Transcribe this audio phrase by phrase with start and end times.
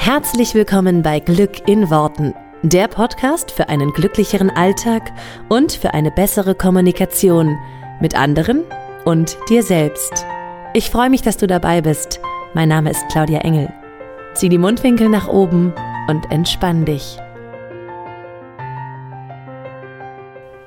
[0.00, 5.12] Herzlich willkommen bei Glück in Worten, der Podcast für einen glücklicheren Alltag
[5.48, 7.58] und für eine bessere Kommunikation
[8.00, 8.62] mit anderen
[9.04, 10.24] und dir selbst.
[10.72, 12.20] Ich freue mich, dass du dabei bist.
[12.54, 13.70] Mein Name ist Claudia Engel.
[14.34, 15.74] Zieh die Mundwinkel nach oben
[16.08, 17.18] und entspann dich.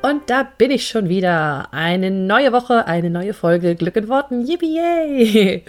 [0.04, 1.70] Und da bin ich schon wieder.
[1.72, 4.46] Eine neue Woche, eine neue Folge Glück in Worten.
[4.46, 5.64] Yippie!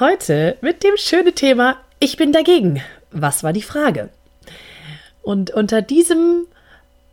[0.00, 2.82] Heute mit dem schönen Thema Ich bin dagegen.
[3.10, 4.10] Was war die Frage?
[5.22, 6.46] Und unter diesem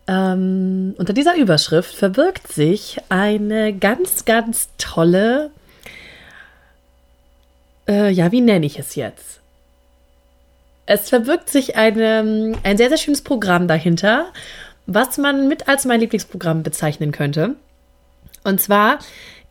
[0.07, 5.51] ähm, unter dieser Überschrift verbirgt sich eine ganz, ganz tolle,
[7.87, 9.39] äh, ja, wie nenne ich es jetzt?
[10.85, 14.33] Es verbirgt sich eine, ein sehr, sehr schönes Programm dahinter,
[14.87, 17.55] was man mit als mein Lieblingsprogramm bezeichnen könnte.
[18.43, 18.99] Und zwar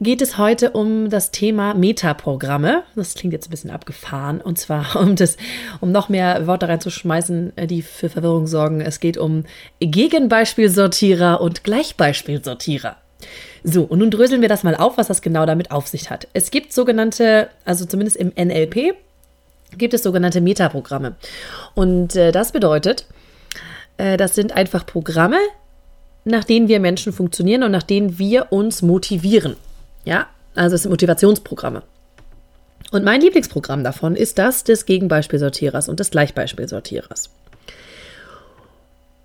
[0.00, 2.82] geht es heute um das Thema Metaprogramme.
[2.96, 4.40] Das klingt jetzt ein bisschen abgefahren.
[4.40, 5.36] Und zwar um das,
[5.80, 8.80] um noch mehr Worte reinzuschmeißen, äh, die für Verwirrung sorgen.
[8.80, 9.44] Es geht um
[9.80, 12.96] Gegenbeispielsortierer und Gleichbeispielsortierer.
[13.62, 16.26] So, und nun dröseln wir das mal auf, was das genau damit auf sich hat.
[16.32, 18.94] Es gibt sogenannte, also zumindest im NLP,
[19.76, 21.16] gibt es sogenannte Metaprogramme.
[21.74, 23.06] Und äh, das bedeutet,
[23.98, 25.38] äh, das sind einfach Programme,
[26.24, 29.56] nach denen wir Menschen funktionieren und nach denen wir uns motivieren.
[30.04, 31.82] Ja, also es sind Motivationsprogramme.
[32.90, 37.30] Und mein Lieblingsprogramm davon ist das des Gegenbeispielsortierers und des Gleichbeispielsortierers.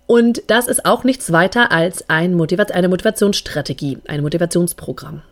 [0.06, 5.22] Und das ist auch nichts weiter als ein Motiva eine Motivationsstrategie, ein Motivationsprogramm.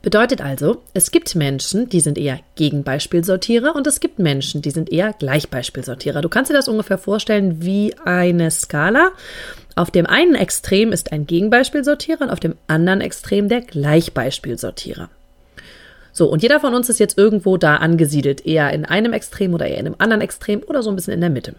[0.00, 4.92] Bedeutet also, es gibt Menschen, die sind eher Gegenbeispielsortierer und es gibt Menschen, die sind
[4.92, 6.20] eher Gleichbeispielsortierer.
[6.20, 9.12] Du kannst dir das ungefähr vorstellen wie eine Skala.
[9.76, 15.08] Auf dem einen Extrem ist ein Gegenbeispielsortierer und auf dem anderen Extrem der Gleichbeispielsortierer.
[16.12, 19.66] So, und jeder von uns ist jetzt irgendwo da angesiedelt, eher in einem Extrem oder
[19.66, 21.56] eher in einem anderen Extrem oder so ein bisschen in der Mitte.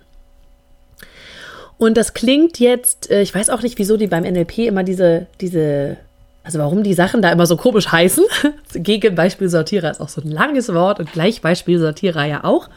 [1.77, 5.27] Und das klingt jetzt, äh, ich weiß auch nicht, wieso die beim NLP immer diese,
[5.41, 5.97] diese,
[6.45, 8.23] also warum die Sachen da immer so komisch heißen.
[8.73, 12.69] Gegenbeispielsortierer ist auch so ein langes Wort und Gleichbeispielsortierer ja auch.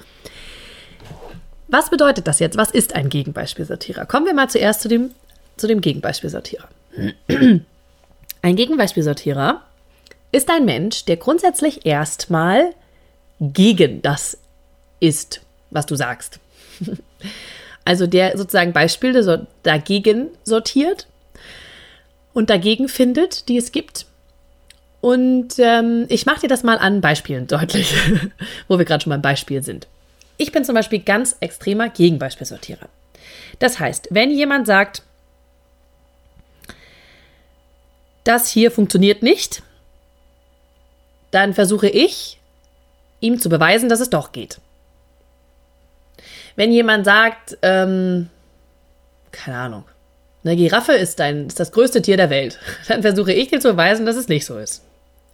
[1.68, 2.56] Was bedeutet das jetzt?
[2.56, 4.04] Was ist ein Gegenbeispielsortierer?
[4.06, 5.10] Kommen wir mal zuerst zu dem
[5.58, 6.68] zu dem Gegenbeispielsortierer.
[8.42, 9.62] Ein Gegenbeispielsortierer
[10.30, 12.72] ist ein Mensch, der grundsätzlich erstmal
[13.40, 14.38] gegen das
[15.00, 16.38] ist, was du sagst.
[17.84, 21.06] Also der sozusagen Beispiele dagegen sortiert
[22.34, 24.04] und dagegen findet, die es gibt.
[25.00, 27.94] Und ähm, ich mache dir das mal an Beispielen deutlich,
[28.68, 29.86] wo wir gerade schon beim Beispiel sind.
[30.36, 32.90] Ich bin zum Beispiel ganz extremer Gegenbeispielsortierer.
[33.58, 35.02] Das heißt, wenn jemand sagt,
[38.28, 39.62] das hier funktioniert nicht,
[41.30, 42.38] dann versuche ich,
[43.20, 44.60] ihm zu beweisen, dass es doch geht.
[46.54, 48.28] Wenn jemand sagt, ähm,
[49.32, 49.84] keine Ahnung,
[50.44, 53.70] eine Giraffe ist, ein, ist das größte Tier der Welt, dann versuche ich dir zu
[53.70, 54.84] beweisen, dass es nicht so ist.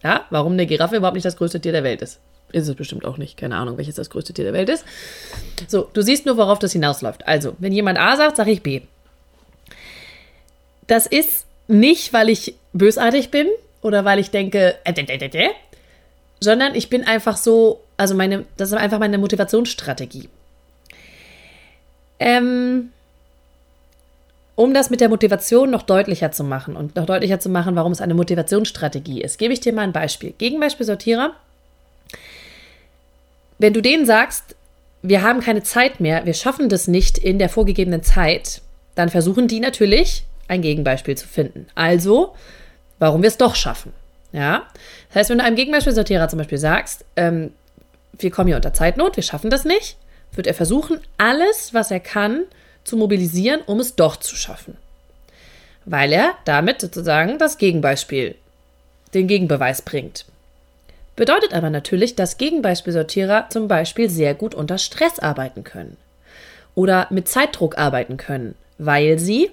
[0.03, 2.21] Ja, warum eine Giraffe überhaupt nicht das größte Tier der Welt ist.
[2.53, 3.37] Ist es bestimmt auch nicht.
[3.37, 4.85] Keine Ahnung, welches das größte Tier der Welt ist.
[5.67, 7.27] So, du siehst nur, worauf das hinausläuft.
[7.27, 8.83] Also, wenn jemand A sagt, sage ich B.
[10.87, 13.49] Das ist nicht, weil ich bösartig bin
[13.83, 15.51] oder weil ich denke, äh,
[16.41, 20.29] sondern ich bin einfach so, also meine, das ist einfach meine Motivationsstrategie.
[22.19, 22.91] Ähm,
[24.57, 27.93] um das mit der Motivation noch deutlicher zu machen und noch deutlicher zu machen, warum
[27.93, 30.33] es eine Motivationsstrategie ist, gebe ich dir mal ein Beispiel.
[30.39, 31.35] Gegenbeispiel Sortierer.
[33.59, 34.55] Wenn du denen sagst,
[35.03, 38.63] wir haben keine Zeit mehr, wir schaffen das nicht in der vorgegebenen Zeit,
[38.95, 41.67] dann versuchen die natürlich, ein Gegenbeispiel zu finden.
[41.75, 42.35] Also,
[42.99, 43.93] warum wir es doch schaffen.
[44.33, 44.65] Ja?
[45.09, 47.53] Das heißt, wenn du einem Gegenbeispielsortierer zum Beispiel sagst, ähm,
[48.19, 49.97] wir kommen hier unter Zeitnot, wir schaffen das nicht,
[50.33, 52.45] wird er versuchen, alles, was er kann,
[52.85, 54.77] zu mobilisieren, um es doch zu schaffen.
[55.85, 58.37] Weil er damit sozusagen das Gegenbeispiel,
[59.15, 60.27] den Gegenbeweis bringt.
[61.17, 65.97] Bedeutet aber natürlich, dass Gegenbeispielsortierer zum Beispiel sehr gut unter Stress arbeiten können
[66.75, 69.51] oder mit Zeitdruck arbeiten können, weil sie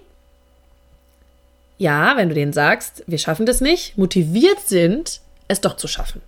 [1.82, 6.22] ja, wenn du denen sagst, wir schaffen das nicht, motiviert sind, es doch zu schaffen.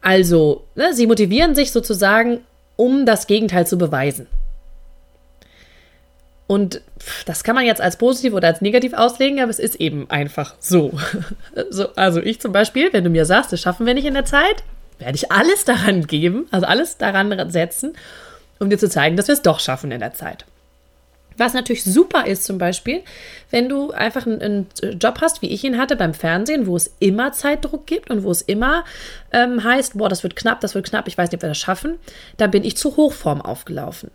[0.00, 2.38] Also, ne, sie motivieren sich sozusagen,
[2.76, 4.28] um das Gegenteil zu beweisen.
[6.46, 6.82] Und
[7.24, 10.54] das kann man jetzt als positiv oder als negativ auslegen, aber es ist eben einfach
[10.60, 10.92] so.
[11.70, 11.88] so.
[11.96, 14.62] Also ich zum Beispiel, wenn du mir sagst, das schaffen wir nicht in der Zeit,
[15.00, 17.96] werde ich alles daran geben, also alles daran setzen,
[18.60, 20.44] um dir zu zeigen, dass wir es doch schaffen in der Zeit.
[21.36, 23.02] Was natürlich super ist zum Beispiel,
[23.50, 24.66] wenn du einfach einen, einen,
[24.98, 28.30] Job hast, wie ich ihn hatte beim Fernsehen, wo es immer Zeitdruck gibt und wo
[28.30, 28.84] es immer
[29.32, 31.58] ähm, heißt, boah, das wird knapp, das wird knapp, ich weiß nicht, ob wir das
[31.58, 31.98] schaffen,
[32.36, 34.10] dann bin ich zu Hochform aufgelaufen.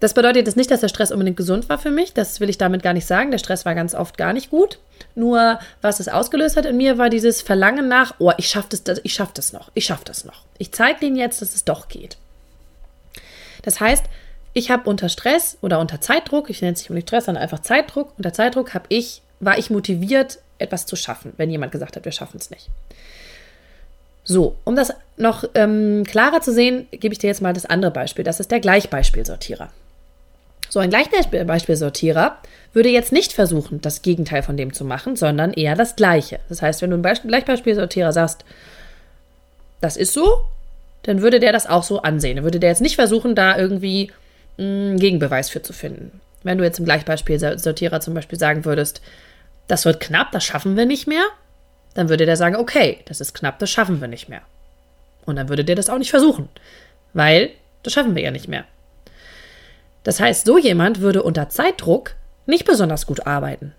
[0.00, 2.12] Das bedeutet jetzt nicht, dass der Stress unbedingt gesund war für mich.
[2.12, 3.30] Das will ich damit gar nicht sagen.
[3.30, 4.78] Der Stress war ganz oft gar nicht gut.
[5.14, 9.00] Nur was es ausgelöst hat in mir, war dieses Verlangen nach, oh, ich schaffe das,
[9.02, 10.42] ich schaffe das noch, ich schaffe das noch.
[10.58, 12.18] Ich zeige denen jetzt, dass es doch geht.
[13.62, 14.04] Das heißt,
[14.54, 18.12] ich habe unter Stress oder unter Zeitdruck, ich nenne es nicht Stress, sondern einfach Zeitdruck,
[18.16, 22.12] unter Zeitdruck habe ich, war ich motiviert, etwas zu schaffen, wenn jemand gesagt hat, wir
[22.12, 22.68] schaffen es nicht.
[24.22, 27.90] So, um das noch ähm, klarer zu sehen, gebe ich dir jetzt mal das andere
[27.90, 28.24] Beispiel.
[28.24, 29.70] Das ist der Gleichbeispielsortierer.
[30.70, 32.38] So ein Gleichbeispielsortierer
[32.72, 36.40] würde jetzt nicht versuchen, das Gegenteil von dem zu machen, sondern eher das Gleiche.
[36.48, 38.44] Das heißt, wenn du ein Gleichbeispielsortierer sagst,
[39.80, 40.44] das ist so,
[41.02, 42.36] dann würde der das auch so ansehen.
[42.36, 44.10] Dann würde der jetzt nicht versuchen, da irgendwie
[44.58, 46.20] einen Gegenbeweis für zu finden.
[46.42, 49.00] Wenn du jetzt im Gleichbeispielsortierer zum Beispiel sagen würdest,
[49.66, 51.24] das wird knapp, das schaffen wir nicht mehr,
[51.94, 54.42] dann würde der sagen, okay, das ist knapp, das schaffen wir nicht mehr.
[55.24, 56.48] Und dann würde der das auch nicht versuchen,
[57.14, 57.50] weil
[57.82, 58.64] das schaffen wir ja nicht mehr.
[60.02, 62.14] Das heißt, so jemand würde unter Zeitdruck
[62.46, 63.72] nicht besonders gut arbeiten.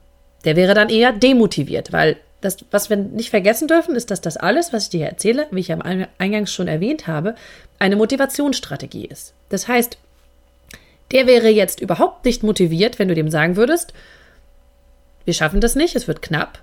[0.44, 4.38] Der wäre dann eher demotiviert, weil das, was wir nicht vergessen dürfen, ist, dass das
[4.38, 5.82] alles, was ich dir erzähle, wie ich am
[6.18, 7.36] Eingangs schon erwähnt habe,
[7.80, 9.34] eine Motivationsstrategie ist.
[9.50, 9.98] Das heißt,
[11.12, 13.94] der wäre jetzt überhaupt nicht motiviert, wenn du dem sagen würdest,
[15.26, 16.60] wir schaffen das nicht, es wird knapp.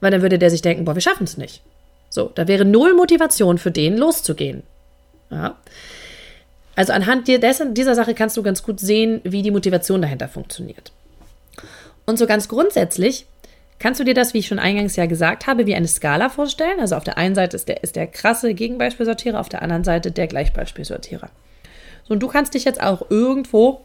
[0.00, 1.62] Weil dann würde der sich denken, boah, wir schaffen es nicht.
[2.10, 4.62] So, da wäre null Motivation für den loszugehen.
[5.30, 5.56] Ja.
[6.76, 10.92] Also anhand dieser Sache kannst du ganz gut sehen, wie die Motivation dahinter funktioniert.
[12.04, 13.26] Und so ganz grundsätzlich
[13.78, 16.80] kannst du dir das, wie ich schon eingangs ja gesagt habe, wie eine Skala vorstellen.
[16.80, 20.10] Also auf der einen Seite ist der, ist der krasse Gegenbeispielsortierer, auf der anderen Seite
[20.10, 21.30] der Gleichbeispielsortierer.
[22.06, 23.80] So, und du kannst dich jetzt auch irgendwo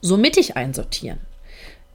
[0.00, 1.18] so mittig einsortieren.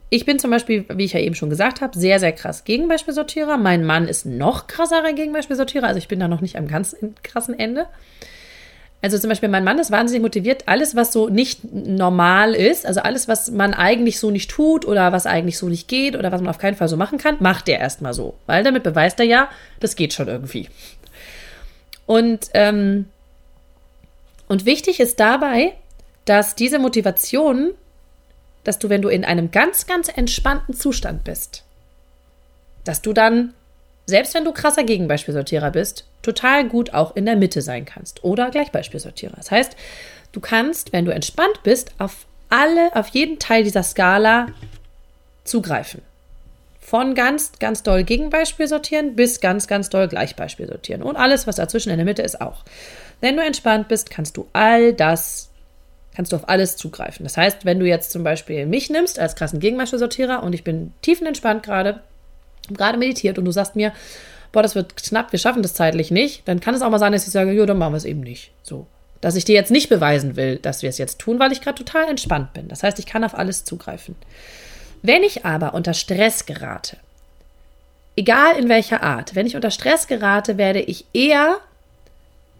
[0.08, 3.56] Ich bin zum Beispiel, wie ich ja eben schon gesagt habe, sehr, sehr krass Gegenbeispielsortierer.
[3.56, 7.58] Mein Mann ist noch krasserer Gegenbeispielsortierer, also ich bin da noch nicht am ganz krassen
[7.58, 7.86] Ende.
[9.02, 13.00] Also zum Beispiel mein Mann ist wahnsinnig motiviert, alles, was so nicht normal ist, also
[13.00, 16.40] alles, was man eigentlich so nicht tut oder was eigentlich so nicht geht oder was
[16.40, 18.34] man auf keinen Fall so machen kann, macht er erstmal so.
[18.46, 19.50] Weil damit beweist er ja,
[19.80, 20.68] das geht schon irgendwie.
[22.06, 23.06] Und ähm,
[24.48, 25.74] und wichtig ist dabei,
[26.24, 27.72] dass diese Motivation,
[28.64, 31.64] dass du, wenn du in einem ganz, ganz entspannten Zustand bist,
[32.84, 33.54] dass du dann,
[34.06, 38.50] selbst wenn du krasser Gegenbeispielsortierer bist, total gut auch in der Mitte sein kannst oder
[38.50, 39.34] Gleichbeispielsortierer.
[39.36, 39.76] Das heißt,
[40.32, 44.48] du kannst, wenn du entspannt bist, auf alle, auf jeden Teil dieser Skala
[45.44, 46.02] zugreifen.
[46.80, 51.02] Von ganz, ganz doll Gegenbeispiel sortieren bis ganz, ganz doll Gleichbeispiel sortieren.
[51.02, 52.64] Und alles, was dazwischen in der Mitte ist, auch.
[53.20, 55.50] Wenn du entspannt bist, kannst du all das,
[56.14, 57.24] kannst du auf alles zugreifen.
[57.24, 60.92] Das heißt, wenn du jetzt zum Beispiel mich nimmst als krassen Gegenbeispielsortierer und ich bin
[61.02, 62.00] tiefenentspannt gerade,
[62.70, 63.92] gerade meditiert und du sagst mir,
[64.52, 67.12] boah, das wird knapp, wir schaffen das zeitlich nicht, dann kann es auch mal sein,
[67.12, 68.52] dass ich sage, jo, dann machen wir es eben nicht.
[68.62, 68.86] So.
[69.20, 71.82] Dass ich dir jetzt nicht beweisen will, dass wir es jetzt tun, weil ich gerade
[71.82, 72.68] total entspannt bin.
[72.68, 74.14] Das heißt, ich kann auf alles zugreifen.
[75.02, 76.96] Wenn ich aber unter Stress gerate,
[78.16, 81.58] egal in welcher Art, wenn ich unter Stress gerate, werde ich eher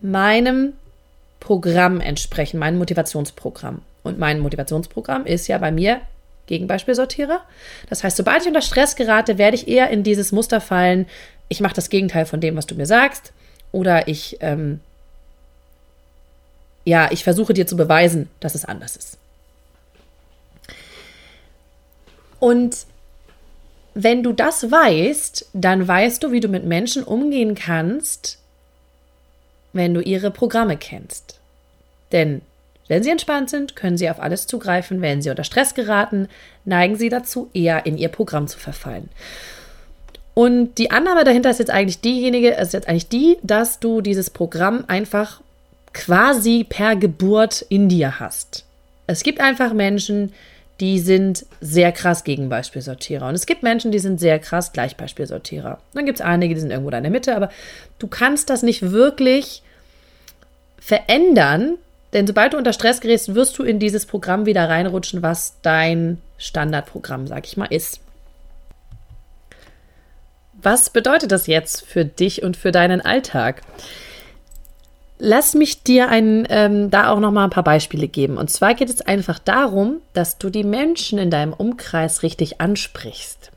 [0.01, 0.75] meinem
[1.41, 3.83] Programm entsprechen, meinem Motivationsprogramm.
[4.03, 6.01] Und mein Motivationsprogramm ist ja bei mir
[6.47, 7.41] Gegenbeispielsortierer.
[7.89, 11.07] Das heißt, sobald ich unter Stress gerate, werde ich eher in dieses Muster fallen,
[11.49, 13.33] ich mache das Gegenteil von dem, was du mir sagst.
[13.73, 14.81] Oder ich, ähm,
[16.85, 19.19] ja, ich versuche dir zu beweisen, dass es anders ist.
[22.39, 22.87] Und
[23.95, 28.39] wenn du das weißt, dann weißt du, wie du mit Menschen umgehen kannst,
[29.77, 31.39] wenn du ihre Programme kennst.
[32.13, 32.43] Denn
[32.89, 35.03] wenn sie entspannt sind, können sie auf alles zugreifen.
[35.03, 36.29] Wenn sie unter Stress geraten,
[36.65, 39.09] neigen sie dazu, eher in ihr Programm zu verfallen.
[40.35, 44.31] Und die Annahme dahinter ist jetzt eigentlich diejenige, ist jetzt eigentlich die, dass du dieses
[44.31, 45.41] Programm einfach
[45.95, 48.65] quasi per Geburt in dir hast.
[49.07, 50.33] Es gibt einfach Menschen,
[50.81, 53.27] die sind sehr krass Gegenbeispielsortierer.
[53.27, 55.79] Und es gibt Menschen, die sind sehr krass Gleichbeispielsortierer.
[55.95, 57.49] Dann gibt es einige, die sind irgendwo da in der Mitte, aber
[57.99, 59.63] du kannst das nicht wirklich
[60.87, 61.79] verändern,
[62.13, 66.23] denn sobald du unter Stress gerätst, wirst du in dieses Programm wieder reinrutschen, was dein
[66.39, 67.99] Standardprogramm, sag ich mal, ist.
[70.63, 73.63] Was bedeutet das jetzt für dich und für deinen Alltag?
[75.19, 78.37] Lass mich dir ein, ähm, da auch noch mal ein paar Beispiele geben.
[78.37, 83.51] Und zwar geht es einfach darum, dass du die Menschen in deinem Umkreis richtig ansprichst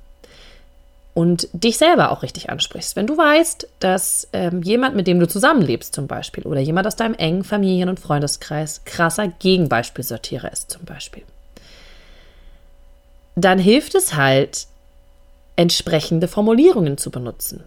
[1.19, 2.95] und dich selber auch richtig ansprichst.
[2.95, 6.95] Wenn du weißt, dass ähm, jemand, mit dem du zusammenlebst zum Beispiel, oder jemand aus
[6.95, 11.23] deinem engen Familien- und Freundeskreis krasser Gegenbeispielsortierer ist zum Beispiel,
[13.35, 14.67] dann hilft es halt,
[15.57, 17.65] entsprechende Formulierungen zu benutzen.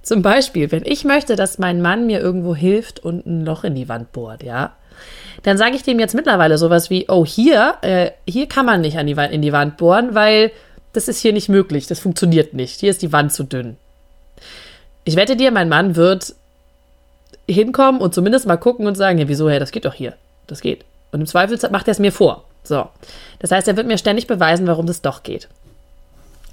[0.00, 3.74] Zum Beispiel, wenn ich möchte, dass mein Mann mir irgendwo hilft und ein Loch in
[3.74, 4.72] die Wand bohrt, ja,
[5.42, 8.96] dann sage ich dem jetzt mittlerweile sowas wie, oh, hier, äh, hier kann man nicht
[8.96, 10.50] an die in die Wand bohren, weil
[10.96, 12.80] das ist hier nicht möglich, das funktioniert nicht.
[12.80, 13.76] Hier ist die Wand zu dünn.
[15.04, 16.34] Ich wette dir, mein Mann wird
[17.48, 20.14] hinkommen und zumindest mal gucken und sagen, ja, wieso, hey, das geht doch hier.
[20.46, 20.84] Das geht.
[21.12, 22.44] Und im Zweifel macht er es mir vor.
[22.64, 22.88] So.
[23.38, 25.48] Das heißt, er wird mir ständig beweisen, warum das doch geht.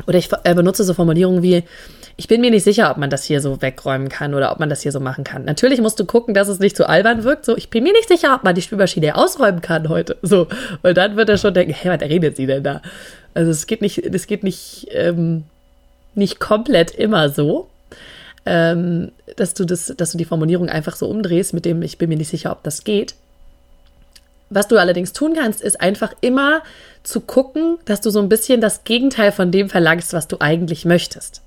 [0.08, 1.64] Oder ich äh, benutze so Formulierungen wie,
[2.16, 4.70] ich bin mir nicht sicher, ob man das hier so wegräumen kann oder ob man
[4.70, 5.46] das hier so machen kann.
[5.46, 7.46] Natürlich musst du gucken, dass es nicht zu albern wirkt.
[7.46, 10.18] So, ich bin mir nicht sicher, ob man die Spülmaschine ausräumen kann heute.
[10.22, 10.48] So,
[10.82, 12.82] weil dann wird er schon denken, hey, was redet sie denn da?
[13.34, 15.46] Also es geht nicht, es geht nicht, ähm,
[16.14, 17.68] nicht komplett immer so,
[18.46, 22.10] ähm, dass du das, dass du die Formulierung einfach so umdrehst, mit dem ich bin
[22.10, 23.16] mir nicht sicher, ob das geht.
[24.54, 26.62] Was du allerdings tun kannst, ist einfach immer
[27.02, 30.86] zu gucken, dass du so ein bisschen das Gegenteil von dem verlangst, was du eigentlich
[30.86, 31.42] möchtest.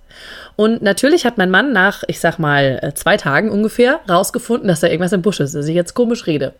[0.57, 4.81] Und natürlich hat mein Mann nach, ich sag mal, äh, zwei Tagen ungefähr rausgefunden, dass
[4.81, 6.53] da irgendwas im Busch ist, dass ich jetzt komisch rede.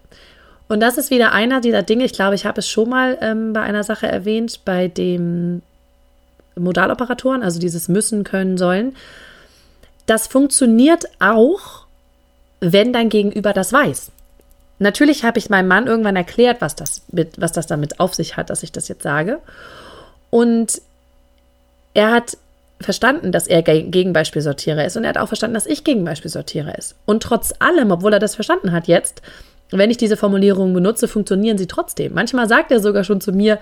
[0.69, 3.53] Und das ist wieder einer dieser Dinge, ich glaube, ich habe es schon mal ähm,
[3.53, 5.63] bei einer Sache erwähnt, bei dem
[6.55, 8.95] Modaloperatoren, also dieses müssen, können, sollen.
[10.07, 11.87] Das funktioniert auch,
[12.61, 14.11] wenn dein Gegenüber das weiß.
[14.79, 18.37] Natürlich habe ich meinem Mann irgendwann erklärt, was das, mit, was das damit auf sich
[18.37, 19.39] hat, dass ich das jetzt sage.
[20.31, 20.83] Und
[21.95, 22.37] er hat
[22.81, 26.95] verstanden, dass er Gegenbeispielsortierer ist und er hat auch verstanden, dass ich Gegenbeispielsortierer ist.
[27.07, 29.23] Und trotz allem, obwohl er das verstanden hat jetzt,
[29.71, 32.13] wenn ich diese Formulierungen benutze, funktionieren sie trotzdem.
[32.15, 33.59] Manchmal sagt er sogar schon zu mir,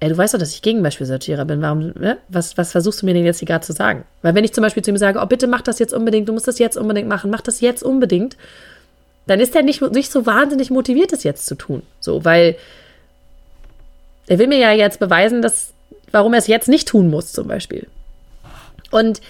[0.00, 1.60] ey, du weißt doch, dass ich Gegenbeispielsortierer bin.
[1.62, 2.18] Warum, ne?
[2.28, 4.04] was, was versuchst du mir denn jetzt hier gerade zu sagen?
[4.22, 6.32] Weil wenn ich zum Beispiel zu ihm sage, oh, bitte mach das jetzt unbedingt, du
[6.32, 8.36] musst das jetzt unbedingt machen, mach das jetzt unbedingt,
[9.26, 11.82] dann ist er nicht, nicht so wahnsinnig motiviert, das jetzt zu tun.
[12.00, 12.56] So, weil
[14.26, 15.72] er will mir ja jetzt beweisen, dass,
[16.10, 17.86] warum er es jetzt nicht tun muss, zum Beispiel.
[18.90, 19.20] Und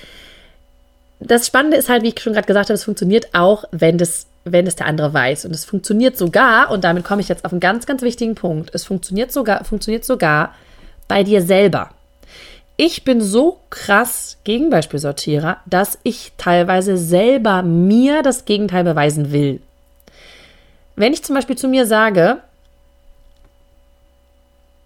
[1.21, 4.27] das Spannende ist halt, wie ich schon gerade gesagt habe, es funktioniert auch, wenn das,
[4.45, 5.45] wenn das der andere weiß.
[5.45, 8.71] Und es funktioniert sogar, und damit komme ich jetzt auf einen ganz, ganz wichtigen Punkt,
[8.75, 10.55] es funktioniert sogar, funktioniert sogar
[11.09, 11.91] bei dir selber.
[12.77, 19.61] Ich bin so krass Gegenbeispielsortierer, dass ich teilweise selber mir das Gegenteil beweisen will.
[20.97, 22.39] Wenn ich zum Beispiel zu mir sage,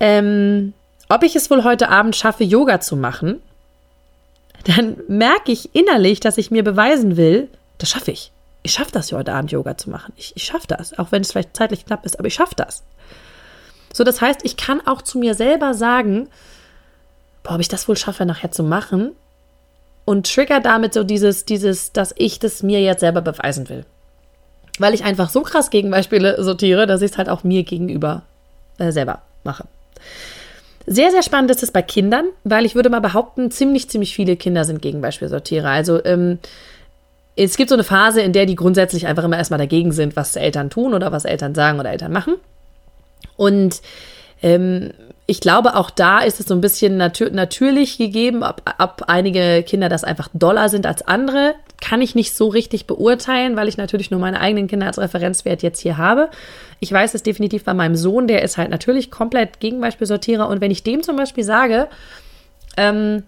[0.01, 0.73] ähm,
[1.09, 3.41] ob ich es wohl heute Abend schaffe, Yoga zu machen,
[4.65, 7.49] dann merke ich innerlich, dass ich mir beweisen will,
[7.79, 8.33] das schaffe ich.
[8.63, 10.13] Ich schaffe das heute Abend Yoga zu machen.
[10.17, 12.83] Ich, ich schaffe das, auch wenn es vielleicht zeitlich knapp ist, aber ich schaffe das.
[13.93, 16.29] So, das heißt, ich kann auch zu mir selber sagen,
[17.45, 19.13] boah, ob ich das wohl schaffe, nachher zu machen.
[20.05, 23.85] Und trigger damit so dieses, dieses, dass ich das mir jetzt selber beweisen will.
[24.79, 28.23] Weil ich einfach so krass Gegenbeispiele sortiere, dass ich es halt auch mir gegenüber
[28.79, 29.65] äh, selber mache.
[30.87, 34.37] Sehr, sehr spannend ist es bei Kindern, weil ich würde mal behaupten, ziemlich, ziemlich viele
[34.37, 35.69] Kinder sind Gegenbeispielsortierer.
[35.69, 36.39] Also ähm,
[37.35, 40.37] es gibt so eine Phase, in der die grundsätzlich einfach immer erstmal dagegen sind, was
[40.37, 42.35] Eltern tun oder was Eltern sagen oder Eltern machen.
[43.37, 43.83] Und
[44.43, 44.93] ähm,
[45.27, 49.65] ich glaube, auch da ist es so ein bisschen natür natürlich gegeben, ob, ob einige
[49.65, 53.77] Kinder das einfach doller sind als andere, kann ich nicht so richtig beurteilen, weil ich
[53.77, 56.31] natürlich nur meine eigenen Kinder als Referenzwert jetzt hier habe.
[56.79, 60.49] Ich weiß es definitiv bei meinem Sohn, der ist halt natürlich komplett Gegenbeispielsortierer.
[60.49, 61.89] Und wenn ich dem zum Beispiel sage,
[62.77, 63.25] ähm,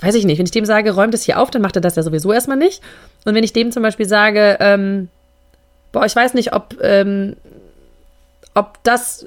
[0.00, 1.94] weiß ich nicht, wenn ich dem sage, räumt es hier auf, dann macht er das
[1.94, 2.82] ja sowieso erstmal nicht.
[3.24, 5.08] Und wenn ich dem zum Beispiel sage, ähm,
[5.92, 7.36] boah, ich weiß nicht, ob, ähm,
[8.54, 9.26] ob das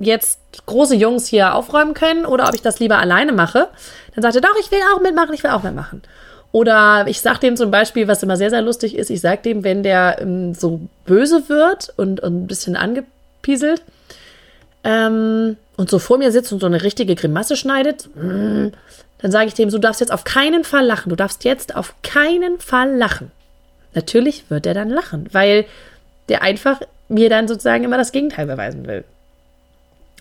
[0.00, 3.68] jetzt große Jungs hier aufräumen können oder ob ich das lieber alleine mache,
[4.14, 6.02] dann sagt er, doch, ich will auch mitmachen, ich will auch mitmachen.
[6.52, 9.64] Oder ich sage dem zum Beispiel, was immer sehr, sehr lustig ist, ich sage dem,
[9.64, 13.82] wenn der ähm, so böse wird und, und, ein bisschen angepieselt
[14.84, 18.68] ähm, und so vor mir sitzt und so eine richtige Grimasse schneidet, mm,
[19.18, 21.10] dann sage ich dem, du darfst jetzt auf keinen Fall lachen.
[21.10, 23.32] Du darfst jetzt auf keinen Fall lachen.
[23.94, 25.64] Natürlich wird er dann lachen, weil
[26.28, 29.04] der einfach mir dann sozusagen immer das Gegenteil beweisen will.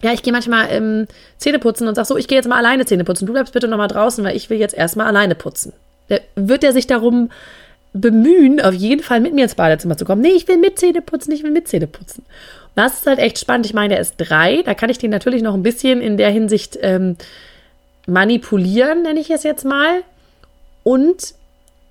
[0.04, 1.08] Ja, ich gehe manchmal ähm,
[1.38, 3.26] Zähne putzen und sage so, ich gehe jetzt mal alleine Zähne putzen.
[3.26, 5.74] Du bleibst bitte noch mal draußen, weil ich will jetzt erstmal alleine putzen
[6.36, 7.30] wird er sich darum
[7.94, 10.22] bemühen, auf jeden Fall mit mir ins Badezimmer zu kommen.
[10.22, 12.26] Nee, ich will mit Zähne putzen, ich will mit Zähne putzen.
[12.76, 13.68] das ist halt echt spannend.
[13.68, 14.64] Ich meine, er ist drei.
[14.64, 17.18] Da kann ich den natürlich noch ein bisschen in der Hinsicht ähm,
[18.08, 20.02] manipulieren, nenne ich es jetzt mal.
[20.82, 21.36] Und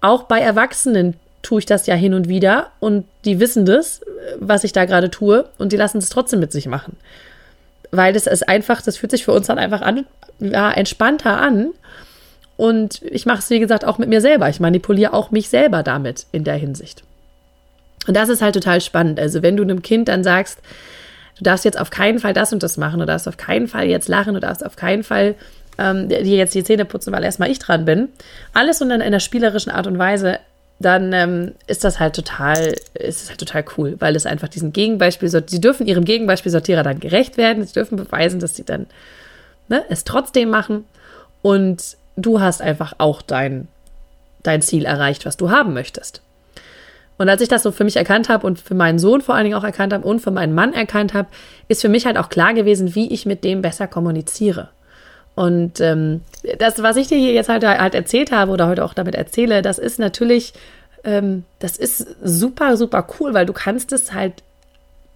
[0.00, 2.72] auch bei Erwachsenen tue ich das ja hin und wieder.
[2.80, 4.00] Und die wissen das,
[4.40, 5.48] was ich da gerade tue.
[5.58, 6.96] Und die lassen es trotzdem mit sich machen.
[7.92, 10.06] Weil das ist einfach, das fühlt sich für uns dann einfach an,
[10.40, 11.70] ja, entspannter an.
[12.56, 14.48] Und ich mache es, wie gesagt, auch mit mir selber.
[14.48, 17.04] Ich manipuliere auch mich selber damit in der Hinsicht.
[18.06, 19.20] Und das ist halt total spannend.
[19.20, 20.58] Also wenn du einem Kind dann sagst,
[21.38, 23.86] du darfst jetzt auf keinen Fall das und das machen, du darfst auf keinen Fall
[23.86, 25.34] jetzt lachen, du darfst auf keinen Fall
[25.78, 28.08] ähm, dir jetzt die Zähne putzen, weil erstmal ich dran bin.
[28.52, 30.38] Alles und dann in einer spielerischen Art und Weise,
[30.82, 35.28] dann ähm, ist das halt total, ist halt total cool, weil es einfach diesen Gegenbeispiel,
[35.28, 38.86] sie dürfen ihrem Gegenbeispielsortierer dann gerecht werden, sie dürfen beweisen, dass sie dann
[39.68, 40.84] ne, es trotzdem machen
[41.40, 43.68] und du hast einfach auch dein,
[44.42, 46.22] dein Ziel erreicht, was du haben möchtest.
[47.18, 49.44] Und als ich das so für mich erkannt habe und für meinen Sohn vor allen
[49.44, 51.28] Dingen auch erkannt habe und für meinen Mann erkannt habe,
[51.68, 54.70] ist für mich halt auch klar gewesen, wie ich mit dem besser kommuniziere.
[55.42, 56.20] Und ähm,
[56.60, 59.60] das, was ich dir hier jetzt halt, halt erzählt habe oder heute auch damit erzähle,
[59.60, 60.52] das ist natürlich,
[61.02, 64.34] ähm, das ist super, super cool, weil du kannst es halt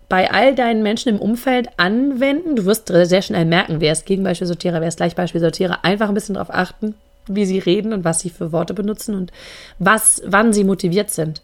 [0.08, 2.56] bei all deinen Menschen im Umfeld anwenden.
[2.56, 5.84] Du wirst sehr schnell merken, wer ist Gegenbeispielsortierer, wer ist Gleichbeispielsortierer.
[5.84, 6.96] Einfach ein bisschen darauf achten,
[7.28, 9.30] wie sie reden und was sie für Worte benutzen und
[9.78, 11.40] was, wann sie motiviert sind.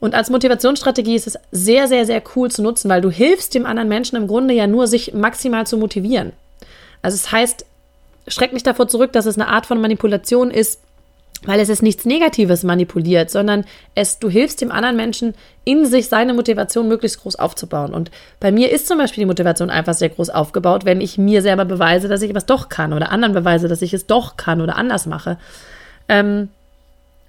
[0.00, 3.66] Und als Motivationsstrategie ist es sehr, sehr, sehr cool zu nutzen, weil du hilfst dem
[3.66, 6.32] anderen Menschen im Grunde ja nur, sich maximal zu motivieren.
[7.02, 7.64] Also es heißt,
[8.26, 10.80] schreck nicht davor zurück, dass es eine Art von Manipulation ist,
[11.44, 13.64] weil es ist nichts Negatives manipuliert, sondern
[13.94, 17.94] es, du hilfst dem anderen Menschen, in sich seine Motivation möglichst groß aufzubauen.
[17.94, 21.42] Und bei mir ist zum Beispiel die Motivation einfach sehr groß aufgebaut, wenn ich mir
[21.42, 24.60] selber beweise, dass ich etwas doch kann oder anderen beweise, dass ich es doch kann
[24.60, 25.38] oder anders mache.
[26.08, 26.48] Ähm,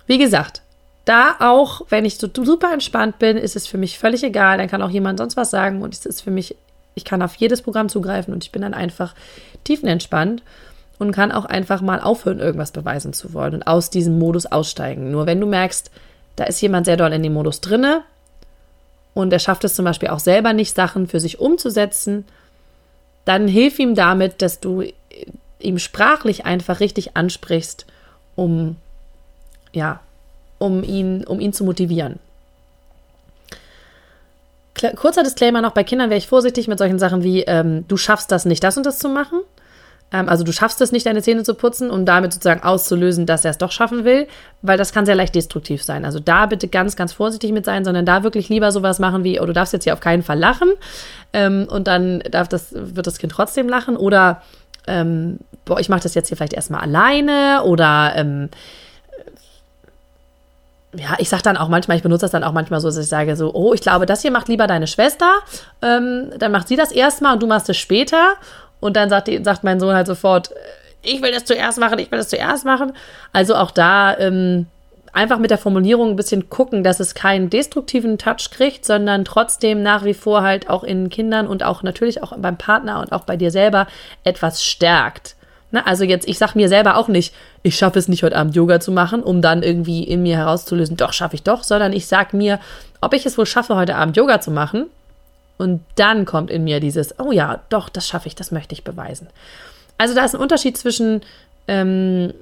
[0.08, 0.64] wie gesagt,
[1.06, 4.58] da auch, wenn ich so super entspannt bin, ist es für mich völlig egal.
[4.58, 6.56] Dann kann auch jemand sonst was sagen und es ist für mich,
[7.00, 9.16] ich kann auf jedes Programm zugreifen und ich bin dann einfach
[9.64, 10.44] tiefenentspannt
[10.98, 15.12] und kann auch einfach mal aufhören, irgendwas beweisen zu wollen und aus diesem Modus aussteigen.
[15.12, 15.90] Nur wenn du merkst,
[16.36, 18.02] da ist jemand sehr doll in dem Modus drinne
[19.14, 22.26] und er schafft es zum Beispiel auch selber nicht, Sachen für sich umzusetzen,
[23.24, 24.84] dann hilf ihm damit, dass du
[25.60, 27.86] ihm sprachlich einfach richtig ansprichst,
[28.36, 28.76] um
[29.72, 30.02] ja,
[30.58, 32.20] um ihn, um ihn zu motivieren.
[34.96, 38.32] Kurzer Disclaimer noch, bei Kindern wäre ich vorsichtig mit solchen Sachen wie, ähm, du schaffst
[38.32, 39.42] das nicht, das und das zu machen.
[40.12, 43.46] Ähm, also du schaffst es nicht, deine Zähne zu putzen, um damit sozusagen auszulösen, dass
[43.46, 44.28] er es doch schaffen will,
[44.62, 46.06] weil das kann sehr leicht destruktiv sein.
[46.06, 49.40] Also da bitte ganz, ganz vorsichtig mit sein, sondern da wirklich lieber sowas machen wie,
[49.40, 50.70] oh, du darfst jetzt hier auf keinen Fall lachen
[51.34, 54.42] ähm, und dann darf das, wird das Kind trotzdem lachen oder
[54.88, 58.50] ähm, boah, ich mache das jetzt hier vielleicht erstmal alleine oder ähm,
[60.96, 63.08] ja, ich sage dann auch manchmal, ich benutze das dann auch manchmal so, dass ich
[63.08, 65.32] sage so, oh, ich glaube, das hier macht lieber deine Schwester,
[65.82, 68.36] ähm, dann macht sie das erstmal und du machst es später.
[68.80, 70.52] Und dann sagt, die, sagt mein Sohn halt sofort,
[71.02, 72.94] ich will das zuerst machen, ich will das zuerst machen.
[73.34, 74.68] Also auch da ähm,
[75.14, 79.84] einfach mit der Formulierung ein bisschen gucken, dass es keinen destruktiven Touch kriegt, sondern trotzdem
[79.84, 83.26] nach wie vor halt auch in Kindern und auch natürlich auch beim Partner und auch
[83.26, 83.88] bei dir selber
[84.24, 85.36] etwas stärkt.
[85.72, 85.86] Ne?
[85.86, 88.80] Also jetzt, ich sag mir selber auch nicht, ich schaffe es nicht heute Abend Yoga
[88.80, 92.34] zu machen, um dann irgendwie in mir herauszulösen, doch schaffe ich doch, sondern ich sag
[92.34, 92.60] mir,
[93.02, 94.88] ob ich es wohl schaffe, heute Abend Yoga zu machen
[95.58, 98.84] und dann kommt in mir dieses, oh ja, doch, das schaffe ich, das möchte ich
[98.84, 99.28] beweisen.
[99.98, 101.22] Also da ist ein Unterschied zwischen,
[101.68, 102.34] ähm,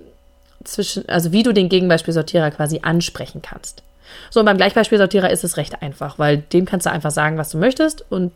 [0.64, 3.84] zwischen, also wie du den Gegenbeispielsortierer quasi ansprechen kannst.
[4.30, 7.50] So, und beim Gleichbeispielsortierer ist es recht einfach, weil dem kannst du einfach sagen, was
[7.50, 8.32] du möchtest und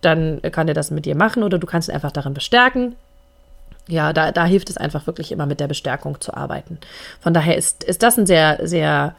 [0.00, 2.96] dann kann er das mit dir machen oder du kannst ihn einfach darin bestärken.
[3.88, 6.78] Ja, da, da hilft es einfach wirklich immer mit der Bestärkung zu arbeiten.
[7.20, 9.14] Von daher ist, ist das ein sehr, sehr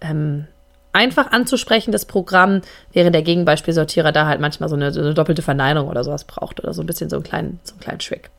[0.00, 0.46] ähm,
[0.92, 5.88] einfach anzusprechendes Programm, während der Gegenbeispielsortierer da halt manchmal so eine, so eine, doppelte Verneinung
[5.88, 8.30] oder sowas braucht oder so ein bisschen so einen kleinen, so einen kleinen Trick.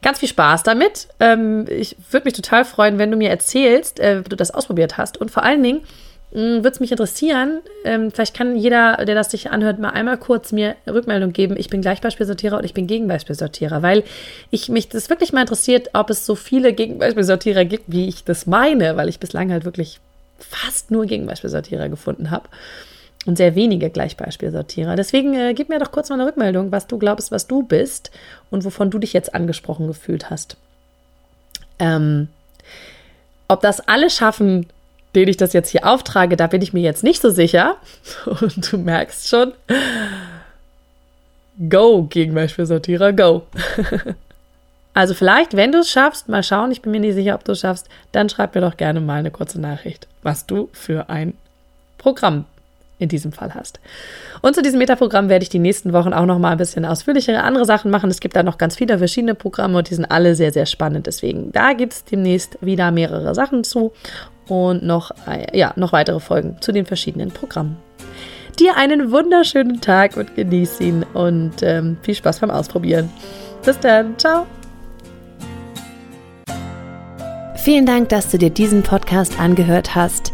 [0.00, 1.08] Ganz viel Spaß damit.
[1.18, 4.98] Ähm, ich würde mich total freuen, wenn du mir erzählst, äh, wie du das ausprobiert
[4.98, 5.16] hast.
[5.18, 5.80] Und vor allen Dingen
[6.34, 10.50] würde es mich interessieren, ähm, vielleicht kann jeder, der das sich anhört, mal einmal kurz
[10.50, 11.56] mir Rückmeldung geben.
[11.56, 14.02] Ich bin Gleichbeispielsortierer und ich bin Gegenbeispielsortierer, weil
[14.50, 18.46] ich mich das wirklich mal interessiert, ob es so viele Gegenbeispielsortierer gibt, wie ich das
[18.46, 20.00] meine, weil ich bislang halt wirklich
[20.38, 22.48] fast nur Gegenbeispielsortierer gefunden habe
[23.26, 24.96] und sehr wenige Gleichbeispielsortierer.
[24.96, 28.10] Deswegen äh, gib mir doch kurz mal eine Rückmeldung, was du glaubst, was du bist
[28.50, 30.56] und wovon du dich jetzt angesprochen gefühlt hast.
[31.78, 32.28] Ähm,
[33.46, 34.66] ob das alle schaffen,
[35.14, 37.76] denen ich das jetzt hier auftrage, da bin ich mir jetzt nicht so sicher.
[38.26, 39.52] Und du merkst schon,
[41.68, 43.46] go, Gegenbeispielsortierer, go.
[44.96, 47.50] Also vielleicht, wenn du es schaffst, mal schauen, ich bin mir nicht sicher, ob du
[47.50, 51.34] es schaffst, dann schreib mir doch gerne mal eine kurze Nachricht, was du für ein
[51.98, 52.44] Programm
[53.04, 53.80] in diesem Fall hast.
[54.42, 57.42] Und zu diesem Metaprogramm werde ich die nächsten Wochen auch noch mal ein bisschen ausführlichere
[57.42, 58.10] andere Sachen machen.
[58.10, 61.06] Es gibt da noch ganz viele verschiedene Programme und die sind alle sehr, sehr spannend.
[61.06, 63.92] Deswegen, da gibt es demnächst wieder mehrere Sachen zu
[64.48, 67.76] und noch, äh, ja, noch weitere Folgen zu den verschiedenen Programmen.
[68.58, 73.10] Dir einen wunderschönen Tag und genieß ihn und ähm, viel Spaß beim Ausprobieren.
[73.64, 74.46] Bis dann, ciao!
[77.56, 80.33] Vielen Dank, dass du dir diesen Podcast angehört hast.